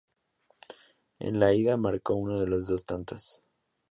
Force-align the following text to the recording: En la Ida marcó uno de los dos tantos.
En 1.19 1.39
la 1.39 1.53
Ida 1.53 1.77
marcó 1.77 2.15
uno 2.15 2.39
de 2.39 2.47
los 2.47 2.65
dos 2.65 2.85
tantos. 2.87 3.43